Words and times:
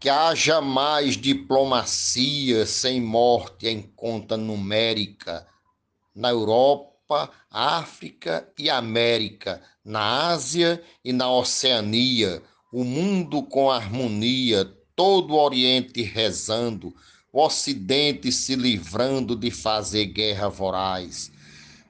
que 0.00 0.08
haja 0.08 0.62
mais 0.62 1.14
diplomacia 1.14 2.64
sem 2.64 3.02
morte 3.02 3.68
em 3.68 3.82
conta 3.82 4.34
numérica 4.34 5.46
na 6.14 6.30
Europa, 6.30 7.30
África 7.50 8.50
e 8.58 8.70
América, 8.70 9.62
na 9.84 10.28
Ásia 10.28 10.82
e 11.04 11.12
na 11.12 11.30
Oceania, 11.30 12.42
o 12.72 12.82
mundo 12.82 13.42
com 13.42 13.70
harmonia, 13.70 14.64
todo 14.94 15.34
o 15.34 15.38
Oriente 15.38 16.02
rezando, 16.02 16.94
o 17.32 17.44
Ocidente 17.44 18.30
se 18.30 18.54
livrando 18.54 19.36
de 19.36 19.50
fazer 19.50 20.06
guerra 20.06 20.48
voraz. 20.48 21.30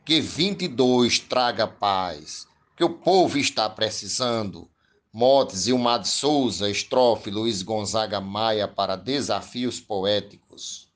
Que 0.05 0.21
22 0.21 1.19
traga 1.21 1.67
paz, 1.67 2.47
que 2.77 2.83
o 2.83 2.91
povo 2.91 3.39
está 3.39 3.69
precisando. 3.69 4.70
Motes 5.13 5.67
e 5.67 5.73
de 5.73 6.09
Souza, 6.09 6.71
estrofe 6.71 7.31
Luiz 7.31 7.63
Gonzaga 7.63 8.21
Maia 8.21 8.69
para 8.69 8.95
Desafios 8.95 9.81
Poéticos. 9.81 10.89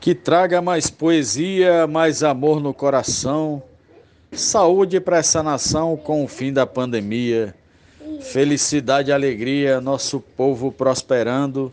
Que 0.00 0.12
traga 0.12 0.60
mais 0.60 0.90
poesia, 0.90 1.86
mais 1.86 2.24
amor 2.24 2.60
no 2.60 2.74
coração, 2.74 3.62
saúde 4.32 5.00
para 5.00 5.18
essa 5.18 5.44
nação 5.44 5.96
com 5.96 6.24
o 6.24 6.28
fim 6.28 6.52
da 6.52 6.66
pandemia, 6.66 7.54
felicidade 8.20 9.10
e 9.10 9.12
alegria, 9.12 9.80
nosso 9.80 10.18
povo 10.18 10.72
prosperando 10.72 11.72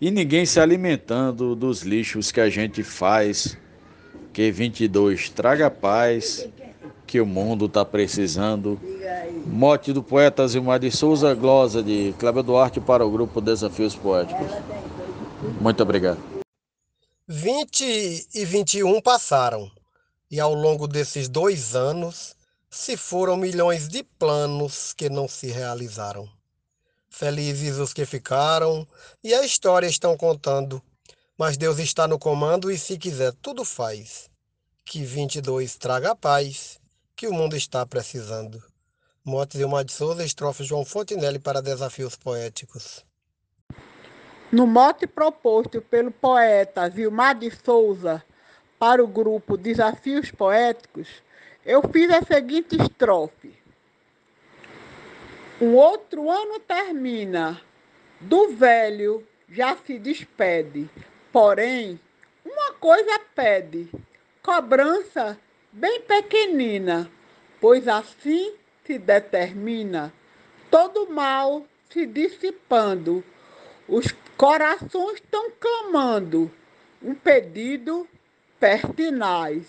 e 0.00 0.10
ninguém 0.10 0.44
se 0.44 0.58
alimentando 0.58 1.54
dos 1.54 1.82
lixos 1.82 2.32
que 2.32 2.40
a 2.40 2.50
gente 2.50 2.82
faz. 2.82 3.56
Que 4.32 4.50
22 4.50 5.30
traga 5.30 5.70
paz, 5.70 6.48
que 7.14 7.20
o 7.20 7.26
mundo 7.26 7.66
está 7.66 7.84
precisando. 7.84 8.76
Mote 9.46 9.92
do 9.92 10.02
poeta 10.02 10.48
Zilmar 10.48 10.80
de 10.80 10.90
Souza, 10.90 11.32
glosa 11.32 11.80
de 11.80 12.12
Cláudio 12.18 12.42
Duarte 12.42 12.80
para 12.80 13.06
o 13.06 13.10
grupo 13.12 13.40
Desafios 13.40 13.94
Poéticos. 13.94 14.50
Muito 15.60 15.80
obrigado. 15.80 16.18
20 17.28 18.30
e 18.34 18.44
21 18.44 19.00
passaram, 19.00 19.70
e 20.28 20.40
ao 20.40 20.54
longo 20.54 20.88
desses 20.88 21.28
dois 21.28 21.76
anos 21.76 22.34
se 22.68 22.96
foram 22.96 23.36
milhões 23.36 23.86
de 23.86 24.02
planos 24.02 24.92
que 24.92 25.08
não 25.08 25.28
se 25.28 25.46
realizaram. 25.52 26.28
Felizes 27.08 27.78
os 27.78 27.92
que 27.92 28.04
ficaram, 28.04 28.84
e 29.22 29.32
a 29.32 29.44
história 29.44 29.86
estão 29.86 30.16
contando. 30.16 30.82
Mas 31.38 31.56
Deus 31.56 31.78
está 31.78 32.08
no 32.08 32.18
comando 32.18 32.72
e, 32.72 32.76
se 32.76 32.98
quiser, 32.98 33.32
tudo 33.34 33.64
faz. 33.64 34.28
Que 34.84 35.04
22 35.04 35.76
traga 35.76 36.16
paz, 36.16 36.82
que 37.16 37.28
o 37.28 37.32
mundo 37.32 37.56
está 37.56 37.86
precisando. 37.86 38.62
Motes 39.24 39.60
Ilmar 39.60 39.84
de 39.84 39.92
Souza, 39.92 40.24
estrofe 40.24 40.64
João 40.64 40.84
Fontinelli 40.84 41.38
para 41.38 41.62
Desafios 41.62 42.16
Poéticos. 42.16 43.04
No 44.52 44.66
mote 44.66 45.06
proposto 45.06 45.80
pelo 45.80 46.10
poeta 46.10 46.88
Vilmar 46.88 47.38
de 47.38 47.50
Souza 47.50 48.22
para 48.78 49.02
o 49.02 49.06
grupo 49.06 49.56
Desafios 49.56 50.30
Poéticos, 50.30 51.08
eu 51.64 51.82
fiz 51.90 52.10
a 52.10 52.22
seguinte 52.22 52.76
estrofe. 52.76 53.54
Um 55.60 55.74
outro 55.74 56.30
ano 56.30 56.60
termina, 56.60 57.60
do 58.20 58.54
velho 58.54 59.26
já 59.48 59.76
se 59.76 59.98
despede, 59.98 60.90
porém, 61.32 61.98
uma 62.44 62.74
coisa 62.74 63.20
pede, 63.34 63.88
cobrança 64.42 65.38
bem 65.74 66.02
pequenina, 66.02 67.10
pois 67.60 67.88
assim 67.88 68.54
se 68.84 68.96
determina 68.96 70.12
todo 70.70 71.10
mal 71.10 71.66
se 71.90 72.06
dissipando, 72.06 73.24
os 73.88 74.06
corações 74.36 75.14
estão 75.14 75.50
clamando 75.58 76.50
um 77.02 77.14
pedido 77.14 78.08
pertinaz, 78.58 79.66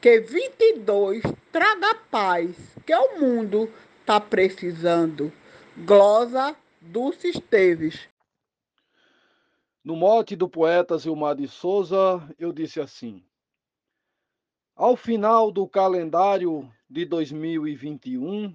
que 0.00 0.20
22 0.20 1.22
traga 1.52 1.94
paz, 2.10 2.56
que 2.84 2.94
o 2.94 3.20
mundo 3.20 3.70
está 4.00 4.20
precisando. 4.20 5.32
Glosa 5.76 6.56
Dulce 6.80 7.28
Esteves. 7.28 8.08
No 9.84 9.96
mote 9.96 10.34
do 10.34 10.48
poeta 10.48 10.98
Zilmar 10.98 11.36
de 11.36 11.46
Souza, 11.46 12.22
eu 12.38 12.52
disse 12.52 12.80
assim: 12.80 13.24
Ao 14.82 14.96
final 14.96 15.52
do 15.52 15.64
calendário 15.64 16.68
de 16.90 17.04
2021, 17.04 18.52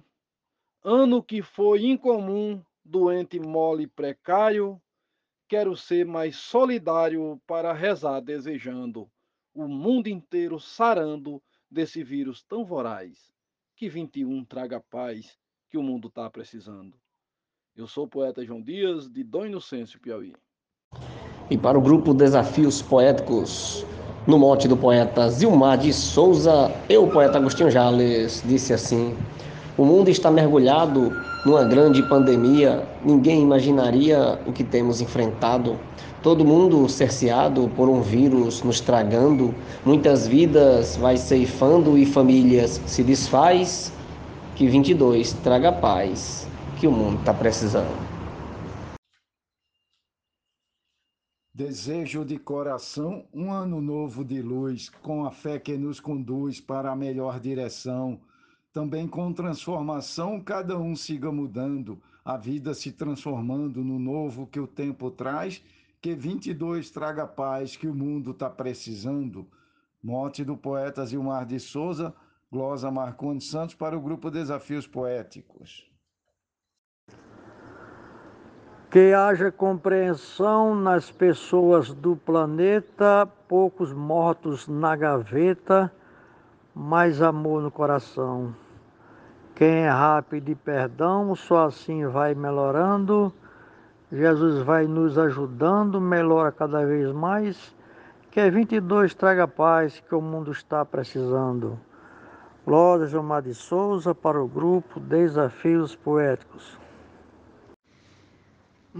ano 0.84 1.22
que 1.22 1.40
foi 1.40 1.86
incomum, 1.86 2.62
doente 2.84 3.40
mole 3.40 3.86
precário, 3.86 4.78
quero 5.48 5.74
ser 5.74 6.04
mais 6.04 6.36
solidário 6.36 7.40
para 7.46 7.72
rezar 7.72 8.20
desejando 8.20 9.10
o 9.54 9.66
mundo 9.66 10.08
inteiro 10.08 10.60
sarando 10.60 11.42
desse 11.70 12.04
vírus 12.04 12.42
tão 12.42 12.62
voraz. 12.62 13.32
Que 13.74 13.88
21 13.88 14.44
traga 14.44 14.82
paz 14.90 15.34
que 15.70 15.78
o 15.78 15.82
mundo 15.82 16.08
está 16.08 16.28
precisando. 16.28 16.94
Eu 17.74 17.86
sou 17.86 18.04
o 18.04 18.08
poeta 18.08 18.44
João 18.44 18.60
Dias, 18.60 19.08
de 19.10 19.24
Dom 19.24 19.46
Inocêncio, 19.46 19.98
Piauí. 19.98 20.34
E 21.50 21.56
para 21.56 21.78
o 21.78 21.80
grupo 21.80 22.12
Desafios 22.12 22.82
Poéticos, 22.82 23.86
no 24.28 24.38
mote 24.38 24.68
do 24.68 24.76
poeta 24.76 25.30
Zilmar 25.30 25.78
de 25.78 25.90
Souza, 25.90 26.70
eu, 26.86 27.06
poeta 27.06 27.38
Agostinho 27.38 27.70
Jales, 27.70 28.44
disse 28.46 28.74
assim: 28.74 29.14
O 29.74 29.86
mundo 29.86 30.10
está 30.10 30.30
mergulhado 30.30 31.16
numa 31.46 31.64
grande 31.64 32.02
pandemia, 32.02 32.82
ninguém 33.02 33.40
imaginaria 33.40 34.38
o 34.46 34.52
que 34.52 34.62
temos 34.62 35.00
enfrentado. 35.00 35.76
Todo 36.22 36.44
mundo 36.44 36.86
cerceado 36.90 37.70
por 37.74 37.88
um 37.88 38.02
vírus 38.02 38.62
nos 38.62 38.80
tragando, 38.80 39.54
muitas 39.82 40.28
vidas 40.28 40.94
vai 40.96 41.16
ceifando 41.16 41.96
e 41.96 42.04
famílias 42.04 42.82
se 42.84 43.02
desfaz. 43.02 43.90
Que 44.54 44.66
22 44.66 45.34
traga 45.34 45.72
paz, 45.72 46.46
que 46.76 46.86
o 46.86 46.90
mundo 46.90 47.20
está 47.20 47.32
precisando. 47.32 48.17
Desejo 51.58 52.24
de 52.24 52.38
coração 52.38 53.26
um 53.34 53.50
ano 53.50 53.80
novo 53.80 54.24
de 54.24 54.40
luz, 54.40 54.88
com 54.88 55.26
a 55.26 55.32
fé 55.32 55.58
que 55.58 55.76
nos 55.76 55.98
conduz 55.98 56.60
para 56.60 56.92
a 56.92 56.94
melhor 56.94 57.40
direção. 57.40 58.20
Também 58.72 59.08
com 59.08 59.32
transformação, 59.32 60.40
cada 60.40 60.78
um 60.78 60.94
siga 60.94 61.32
mudando, 61.32 62.00
a 62.24 62.36
vida 62.36 62.74
se 62.74 62.92
transformando 62.92 63.82
no 63.82 63.98
novo 63.98 64.46
que 64.46 64.60
o 64.60 64.68
tempo 64.68 65.10
traz 65.10 65.60
que 66.00 66.14
22 66.14 66.90
traga 66.90 67.26
paz 67.26 67.74
que 67.74 67.88
o 67.88 67.94
mundo 67.94 68.30
está 68.30 68.48
precisando. 68.48 69.44
Mote 70.00 70.44
do 70.44 70.56
poeta 70.56 71.04
Zilmar 71.04 71.44
de 71.44 71.58
Souza, 71.58 72.14
glosa 72.52 72.88
Marcondes 72.88 73.48
Santos 73.48 73.74
para 73.74 73.98
o 73.98 74.00
grupo 74.00 74.30
Desafios 74.30 74.86
Poéticos. 74.86 75.90
Que 78.90 79.12
haja 79.12 79.52
compreensão 79.52 80.74
nas 80.74 81.10
pessoas 81.10 81.92
do 81.92 82.16
planeta, 82.16 83.28
poucos 83.46 83.92
mortos 83.92 84.66
na 84.66 84.96
gaveta, 84.96 85.92
mais 86.74 87.20
amor 87.20 87.62
no 87.62 87.70
coração. 87.70 88.54
Quem 89.54 89.84
é 89.84 89.88
rápido 89.88 90.50
e 90.50 90.54
perdão, 90.54 91.34
só 91.34 91.66
assim 91.66 92.06
vai 92.06 92.34
melhorando 92.34 93.32
Jesus 94.10 94.62
vai 94.62 94.86
nos 94.86 95.18
ajudando, 95.18 96.00
melhora 96.00 96.50
cada 96.50 96.84
vez 96.86 97.12
mais. 97.12 97.74
Que 98.30 98.50
22 98.50 99.14
traga 99.14 99.46
paz 99.46 100.00
que 100.00 100.14
o 100.14 100.22
mundo 100.22 100.50
está 100.50 100.82
precisando. 100.82 101.78
Glória 102.64 103.06
Gilmar 103.06 103.42
de 103.42 103.52
Souza 103.52 104.14
para 104.14 104.42
o 104.42 104.48
grupo 104.48 104.98
Desafios 104.98 105.94
Poéticos. 105.94 106.78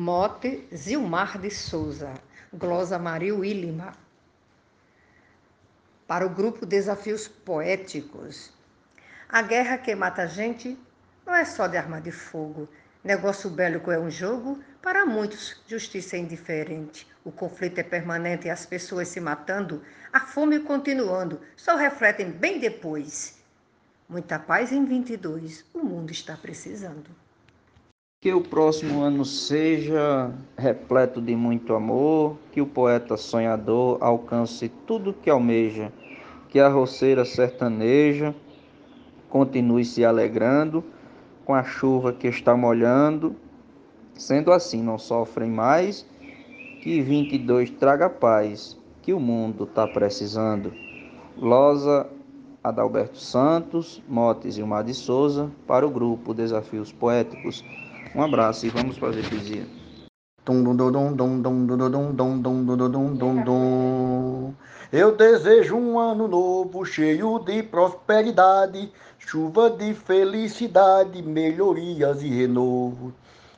Mote 0.01 0.65
Zilmar 0.73 1.41
de 1.41 1.51
Souza, 1.51 2.15
Glosa 2.55 3.01
Maria 3.01 3.35
Willima. 3.35 3.93
Para 6.07 6.25
o 6.25 6.31
grupo 6.31 6.65
Desafios 6.65 7.27
Poéticos. 7.27 8.53
A 9.29 9.43
guerra 9.43 9.77
que 9.77 9.93
mata 9.97 10.23
a 10.23 10.27
gente 10.27 10.79
não 11.27 11.35
é 11.35 11.45
só 11.45 11.67
de 11.67 11.77
arma 11.77 12.01
de 12.01 12.13
fogo. 12.13 12.69
Negócio 13.03 13.51
bélico 13.51 13.91
é 13.91 13.99
um 13.99 14.09
jogo 14.09 14.63
para 14.81 15.05
muitos, 15.05 15.61
justiça 15.67 16.15
é 16.15 16.21
indiferente. 16.21 17.05
O 17.25 17.33
conflito 17.33 17.81
é 17.81 17.83
permanente 17.83 18.47
e 18.47 18.51
as 18.51 18.65
pessoas 18.65 19.09
se 19.09 19.19
matando, 19.19 19.83
a 20.13 20.21
fome 20.21 20.61
continuando, 20.61 21.41
só 21.57 21.75
refletem 21.75 22.31
bem 22.31 22.61
depois. 22.61 23.43
Muita 24.09 24.39
paz 24.39 24.71
em 24.71 24.85
22, 24.85 25.65
o 25.75 25.81
mundo 25.81 26.13
está 26.13 26.37
precisando. 26.37 27.11
Que 28.21 28.33
o 28.33 28.41
próximo 28.41 29.03
ano 29.03 29.25
seja 29.25 30.33
repleto 30.57 31.21
de 31.21 31.37
muito 31.37 31.75
amor, 31.75 32.37
que 32.51 32.61
o 32.61 32.67
poeta 32.67 33.17
sonhador 33.17 33.99
alcance 34.01 34.69
tudo 34.87 35.13
que 35.13 35.31
almeja, 35.31 35.93
que 36.49 36.59
a 36.59 36.69
roceira 36.69 37.25
sertaneja 37.25 38.35
continue 39.29 39.85
se 39.85 40.05
alegrando 40.05 40.85
com 41.45 41.55
a 41.55 41.63
chuva 41.63 42.13
que 42.13 42.27
está 42.27 42.57
molhando 42.57 43.37
Sendo 44.19 44.51
assim, 44.51 44.83
não 44.83 44.99
sofrem 44.99 45.49
mais, 45.49 46.05
que 46.83 47.01
22 47.01 47.71
traga 47.71 48.11
paz, 48.11 48.77
que 49.01 49.13
o 49.13 49.21
mundo 49.21 49.63
está 49.63 49.87
precisando. 49.87 50.73
Losa 51.37 52.11
Adalberto 52.65 53.17
Santos, 53.17 54.03
Motes 54.09 54.59
e 54.59 54.63
Mar 54.65 54.83
de 54.83 54.93
Souza, 54.93 55.53
para 55.69 55.87
o 55.87 55.91
grupo 55.91 56.35
Desafios 56.35 56.91
Poéticos. 56.91 57.65
Um 58.15 58.23
abraço 58.23 58.67
e 58.67 58.71
vamos 58.71 58.97
fazer 58.97 59.29
poesia. 59.29 59.67
Eu 64.91 65.15
desejo 65.15 65.77
um 65.77 65.99
ano 65.99 66.27
novo 66.27 66.87
cheio 66.87 67.39
de 67.41 67.63
prosperidade, 67.63 68.91
chuva 69.19 69.69
de 69.69 69.93
felicidade, 69.93 71.21
melhorias 71.23 72.23
e 72.23 72.29
renovo. 72.29 73.13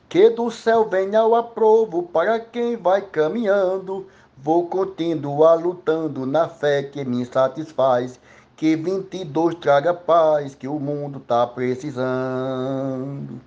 Que 0.09 0.29
do 0.29 0.51
céu 0.51 0.89
venha 0.89 1.25
o 1.25 1.33
aprovo 1.35 2.03
para 2.03 2.37
quem 2.37 2.75
vai 2.75 3.01
caminhando. 3.01 4.05
Vou 4.37 4.67
continuar 4.67 5.53
lutando 5.53 6.25
na 6.25 6.49
fé 6.49 6.83
que 6.83 7.05
me 7.05 7.25
satisfaz. 7.25 8.19
Que 8.57 8.75
22 8.75 9.55
traga 9.55 9.93
paz 9.93 10.53
que 10.53 10.67
o 10.67 10.77
mundo 10.77 11.21
tá 11.21 11.47
precisando. 11.47 13.39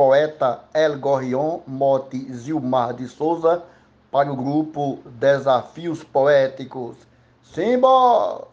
Poeta 0.00 0.64
El 0.72 0.98
Gorrion, 0.98 1.62
mote 1.66 2.16
Zilmar 2.32 2.94
de 2.94 3.06
Souza, 3.06 3.62
para 4.10 4.32
o 4.32 4.34
grupo 4.34 4.98
Desafios 5.04 6.02
Poéticos. 6.02 6.96
Simba! 7.42 8.48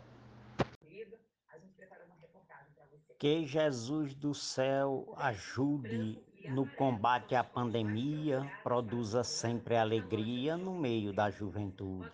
Que 3.17 3.47
Jesus 3.47 4.13
do 4.13 4.33
céu 4.33 5.15
ajude 5.15 6.21
no 6.49 6.67
combate 6.75 7.33
à 7.33 7.45
pandemia, 7.45 8.45
produza 8.61 9.23
sempre 9.23 9.77
alegria 9.77 10.57
no 10.57 10.73
meio 10.73 11.13
da 11.13 11.31
juventude. 11.31 12.11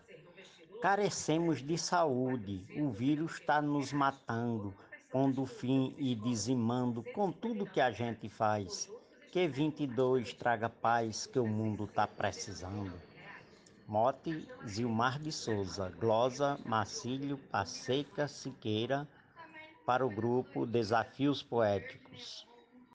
Carecemos 0.80 1.60
de 1.64 1.76
saúde, 1.76 2.68
o 2.78 2.92
vírus 2.92 3.40
está 3.40 3.64
nos 3.64 3.92
matando, 3.92 4.76
pondo 5.12 5.44
fim 5.48 5.96
e 5.98 6.14
dizimando 6.14 7.04
com 7.16 7.32
tudo 7.32 7.66
que 7.66 7.82
a 7.82 7.90
gente 7.90 8.30
faz. 8.30 8.92
Que 9.34 9.48
22 9.48 10.32
traga 10.36 10.70
paz 10.70 11.26
que 11.26 11.40
o 11.40 11.48
mundo 11.48 11.86
está 11.86 12.06
precisando. 12.06 12.94
Mote 13.88 14.48
Zilmar 14.68 15.18
de 15.18 15.32
Souza, 15.32 15.90
glosa 15.90 16.60
Marcílio 16.64 17.40
Passeca 17.50 18.28
Siqueira, 18.28 19.08
para 19.88 20.06
o 20.06 20.10
grupo 20.10 20.68
Desafios 20.68 21.42
Poéticos. 21.42 22.46